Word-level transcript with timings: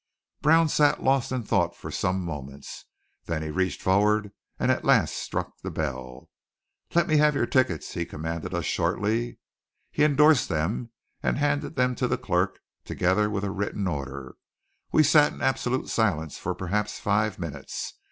Brown 0.41 0.67
sat 0.67 1.03
lost 1.03 1.31
in 1.31 1.43
thought 1.43 1.75
for 1.75 1.91
some 1.91 2.25
moments. 2.25 2.85
Then 3.25 3.43
he 3.43 3.51
reached 3.51 3.83
forward 3.83 4.31
and 4.57 4.71
at 4.71 4.83
last 4.83 5.13
struck 5.15 5.61
the 5.61 5.69
bell. 5.69 6.27
"Let 6.95 7.07
me 7.07 7.17
have 7.17 7.35
your 7.35 7.45
tickets," 7.45 7.93
he 7.93 8.03
commanded 8.07 8.51
us 8.51 8.65
shortly. 8.65 9.37
He 9.91 10.03
endorsed 10.03 10.49
them 10.49 10.89
and 11.21 11.37
handed 11.37 11.75
them 11.75 11.93
to 11.97 12.07
the 12.07 12.17
clerk, 12.17 12.59
together 12.83 13.29
with 13.29 13.43
a 13.43 13.51
written 13.51 13.87
order. 13.87 14.37
We 14.91 15.01
all 15.01 15.05
sat 15.05 15.33
in 15.33 15.41
absolute 15.43 15.87
silence 15.87 16.35
for 16.35 16.55
perhaps 16.55 16.97
five 16.97 17.37
minutes. 17.37 17.93